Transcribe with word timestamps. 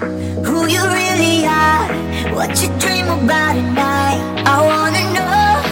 who 0.00 0.66
you 0.66 0.82
really 1.00 1.44
are, 1.46 1.88
what 2.34 2.50
you 2.62 2.68
dream 2.78 3.06
about 3.06 3.56
at 3.56 3.68
night. 3.74 4.20
I 4.46 4.56
wanna 4.70 5.02
know 5.16 5.62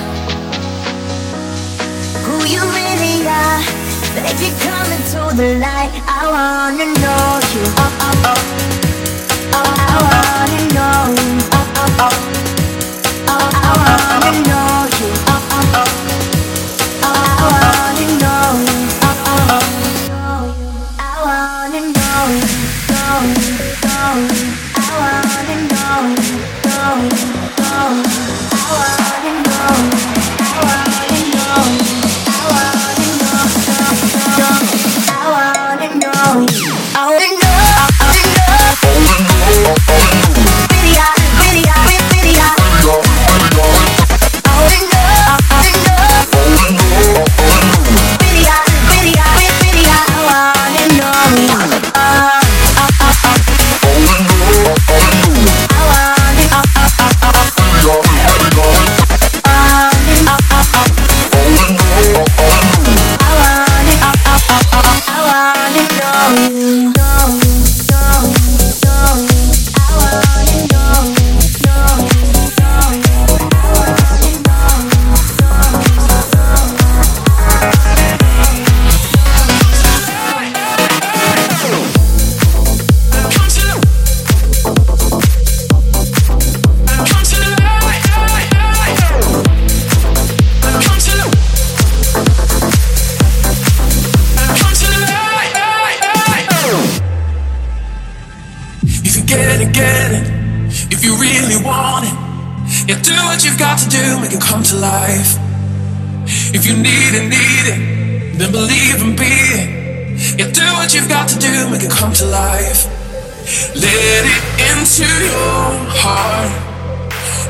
who 2.26 2.36
you 2.52 2.62
really 2.78 3.26
are, 3.26 3.62
baby. 4.16 4.48
Come 4.64 4.90
into 4.96 5.22
the 5.36 5.48
light. 5.60 5.92
I 6.06 6.22
wanna 6.34 6.86
know 7.02 7.40
you. 7.54 7.64
I 9.54 9.60
wanna 10.02 10.60
know. 10.74 10.98
Oh, 11.52 11.80
oh, 11.82 12.06
oh. 12.06 12.14
I 13.54 13.70
wanna 13.78 14.48
know. 14.48 14.65
even 108.76 109.16
be. 109.16 109.32
You 110.36 110.46
do 110.52 110.66
what 110.76 110.92
you've 110.94 111.08
got 111.08 111.28
to 111.28 111.38
do, 111.38 111.70
make 111.70 111.82
it 111.82 111.90
come 111.90 112.12
to 112.12 112.26
life. 112.26 112.86
Let 113.74 114.24
it 114.26 114.42
into 114.70 115.04
your 115.04 115.64
heart. 116.02 116.52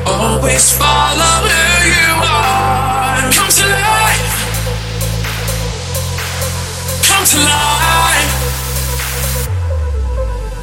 Always 0.05 0.77
follow 0.77 1.35
who 1.47 1.63
you 1.95 2.11
are. 2.23 3.31
Come 3.35 3.51
to 3.59 3.65
life. 3.67 4.35
Come 7.09 7.25
to 7.33 7.39
life. 7.51 8.31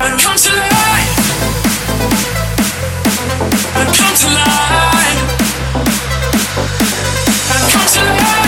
And 0.00 0.20
come 0.20 0.38
to 0.44 0.52
life. 0.52 1.10
And 3.78 3.88
come 3.98 4.14
to 4.22 4.28
life. 4.40 5.20
And 7.52 7.64
come 7.72 7.88
to 7.94 8.02
life. 8.22 8.43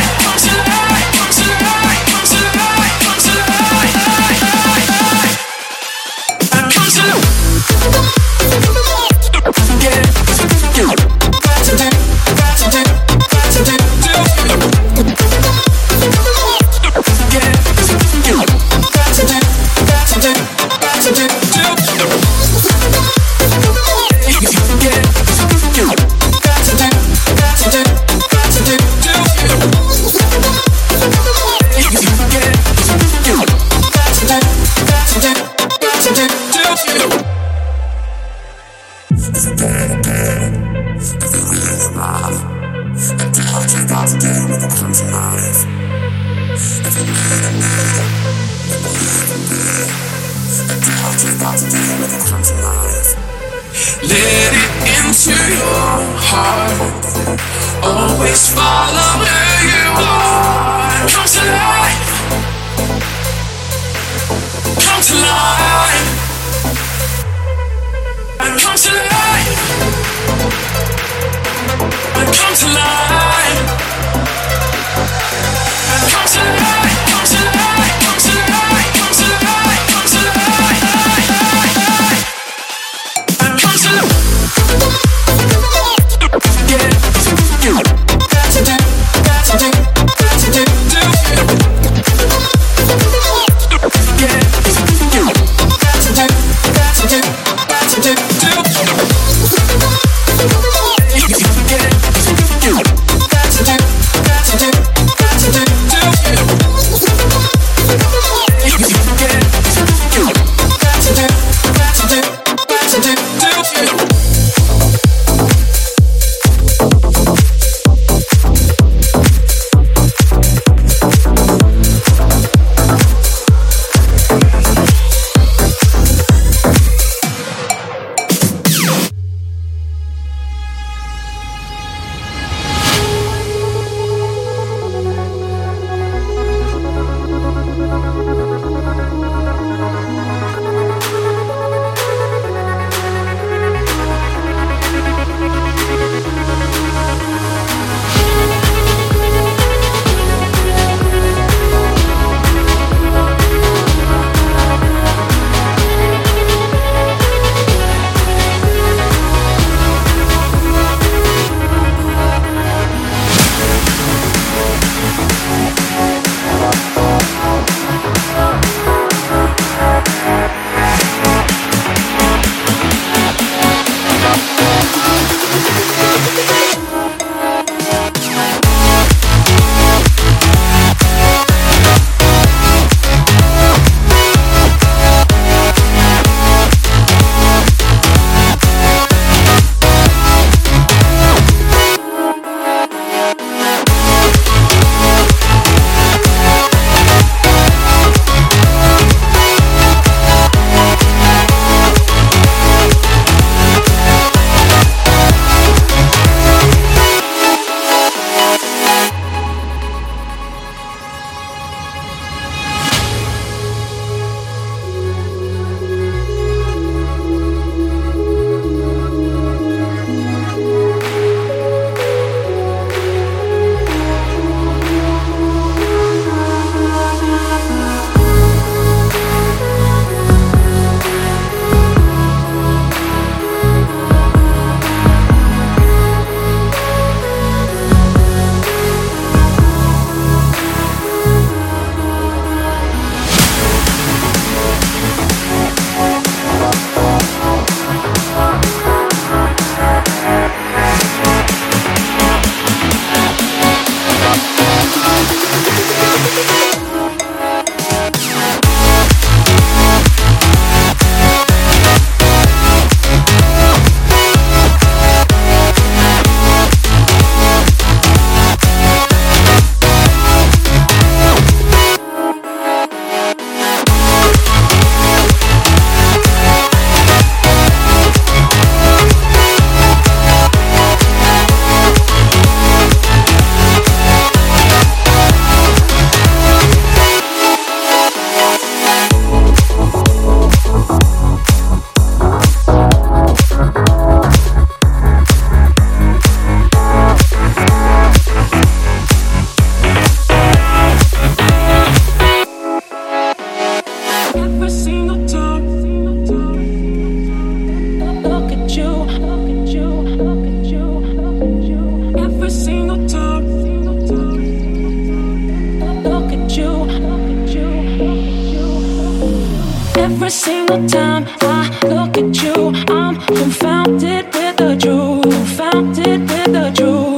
Every 320.06 320.30
single 320.30 320.86
time 320.86 321.26
I 321.40 321.68
look 321.82 322.16
at 322.16 322.40
you, 322.40 322.72
I'm 322.94 323.16
confounded 323.26 324.26
with 324.32 324.56
the 324.56 324.76
truth, 324.80 325.24
confounded 325.24 326.20
with 326.30 326.52
the 326.52 326.72
truth. 326.76 327.15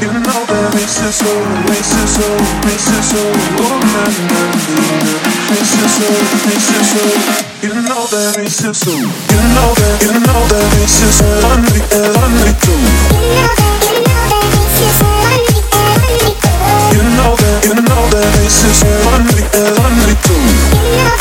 You 0.00 0.08
know 0.08 0.40
that 0.48 0.72
makes 0.72 0.96
it 1.04 1.12
so, 1.12 1.28
makes 1.68 1.92
it 1.92 2.08
so, 2.08 2.24
makes 2.64 2.88
it 2.88 3.04
so. 3.04 3.20
Oh 3.60 3.76
na 3.76 4.02
na 4.08 4.24
na, 4.32 4.40
makes 5.52 5.76
it 5.76 5.90
so, 5.92 6.08
makes 6.48 6.72
it 6.72 6.84
so. 6.88 7.04
You 7.60 7.76
know 7.84 8.08
that 8.08 8.40
makes 8.40 8.64
it 8.64 8.72
so. 8.72 8.88
You 8.88 9.40
know 9.52 9.68
that, 9.76 10.00
you 10.00 10.16
know 10.16 10.40
that 10.48 10.64
makes 10.80 10.96
it 11.04 11.12
so. 11.12 11.28
Only, 11.52 11.84
only 11.92 12.56
you. 12.64 12.72
You 16.88 17.04
know 17.12 17.36
that, 17.36 17.60
you 17.68 17.76
know 17.76 18.02
that 18.08 18.28
makes 18.40 18.64
it 18.64 18.74
so. 18.80 18.88
Only, 19.12 19.44
only 19.60 20.16
you. 20.16 20.40
know 20.40 20.80
that, 21.04 21.20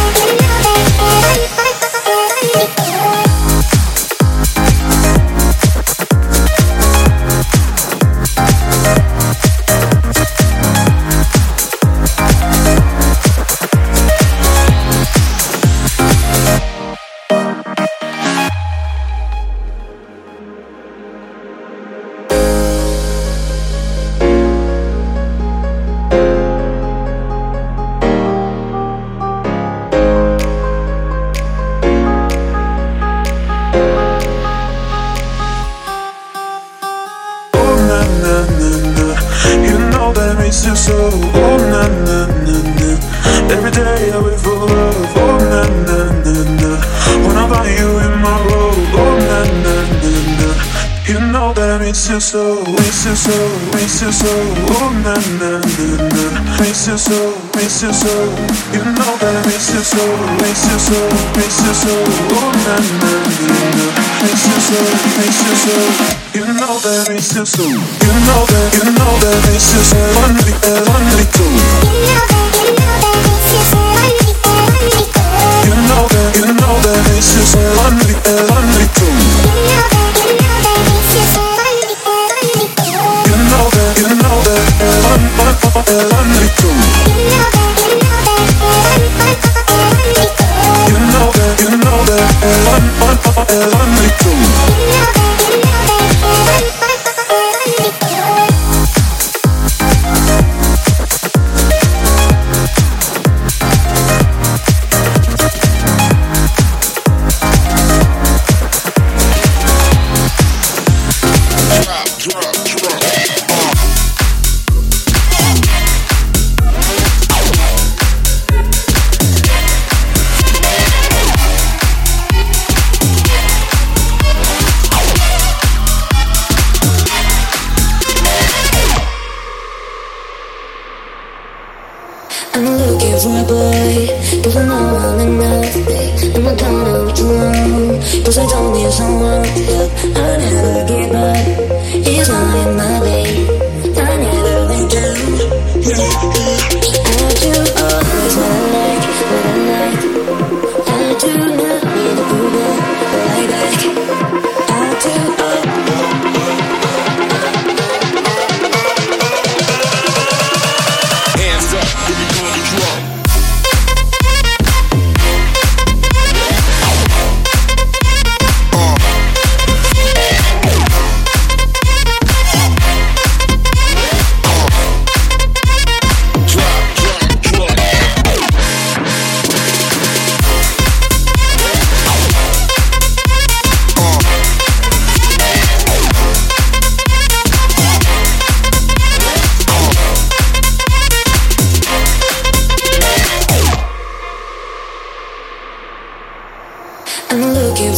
You 67.30 67.44
know 67.44 68.46
that, 68.46 68.72
you 68.72 68.90
know 68.92 69.18
that 69.20 69.42
this 69.52 69.92
is. 69.92 70.07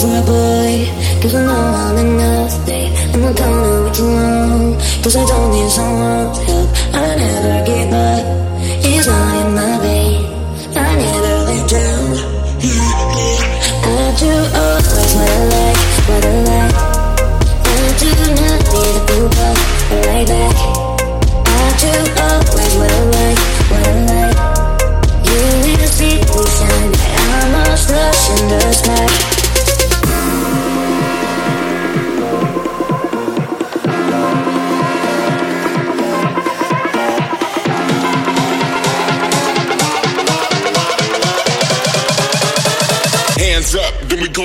for 0.00 0.06
a 0.06 0.22
boy, 0.22 0.72
know 1.46 1.62
I'm 1.84 1.98
and 1.98 2.16
nothing. 2.16 2.90
And 3.12 3.24
I 3.26 3.32
don't 3.32 3.62
know 3.62 3.82
what 3.84 3.98
you 3.98 4.06
want, 4.06 4.80
cause 5.02 5.16
I 5.16 5.24
don't 5.26 5.50
need 5.52 5.70
someone's 5.70 6.38
help. 6.38 6.68
I 6.94 7.16
never 7.20 7.64
give 7.68 7.92
up, 7.92 8.24
it's 8.84 9.06
not 9.06 9.46
enough. 9.46 9.59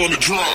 on 0.05 0.11
the 0.11 0.17
drum. 0.17 0.54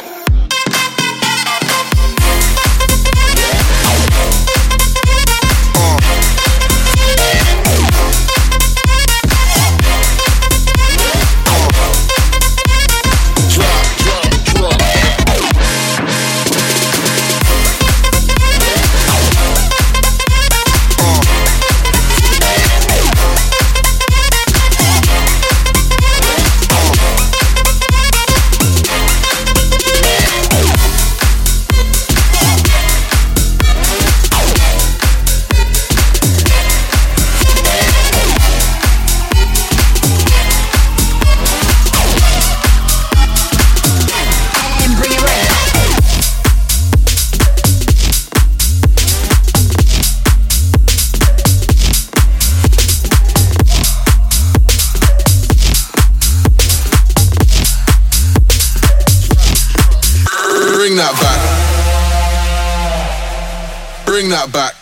Bring 64.10 64.28
that 64.28 64.50
back. 64.52 64.74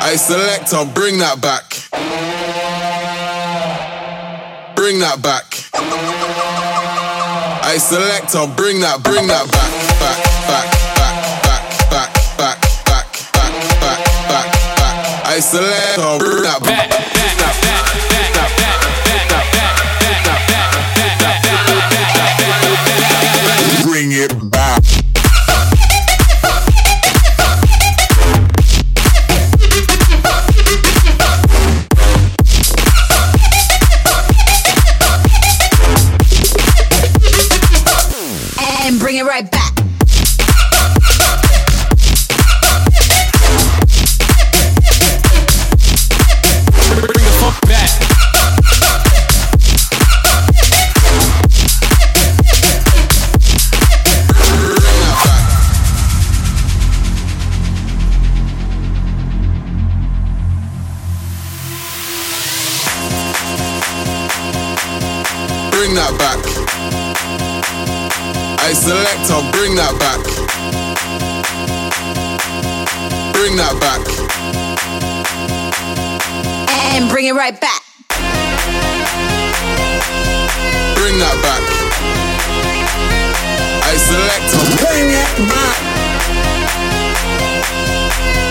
I 0.00 0.14
select 0.14 0.72
on, 0.72 0.94
bring 0.94 1.18
that 1.18 1.40
back. 1.42 1.66
Bring 4.76 5.00
that 5.00 5.20
back. 5.20 5.46
I 7.64 7.76
select, 7.76 8.36
I'll 8.36 8.46
bring 8.46 8.78
that, 8.82 9.02
bring 9.02 9.26
that 9.26 9.50
back, 9.50 9.72
back, 9.98 10.22
back, 10.46 10.70
back, 10.78 11.66
back, 11.90 11.90
back, 11.90 12.14
back, 12.38 12.62
back, 12.86 13.10
back, 13.34 13.52
back, 13.82 14.52
back. 14.78 15.26
I 15.26 15.40
select, 15.40 15.98
I'll 15.98 16.20
bring 16.20 16.42
that 16.44 16.62
back. 16.62 16.97
select, 68.88 69.28
I 69.28 69.50
bring 69.52 69.74
that 69.76 69.92
back. 70.00 70.22
Bring 73.36 73.54
that 73.60 73.76
back. 73.84 74.00
And 76.96 77.10
bring 77.10 77.26
it 77.26 77.34
right 77.34 77.60
back. 77.60 77.82
Bring 80.96 81.18
that 81.20 81.36
back. 81.44 81.64
I 83.84 83.94
select, 84.08 84.48
I'll 84.56 84.72
bring 84.80 85.08
it 85.20 85.36
back. 85.52 85.76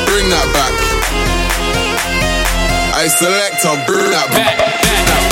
Bring 0.06 0.30
that 0.30 0.48
back. 0.54 0.76
I 2.94 3.08
select, 3.08 3.66
I'll 3.66 3.86
bring 3.88 4.12
that 4.12 4.30
back. 4.30 4.58
back, 4.58 5.08
back. 5.08 5.27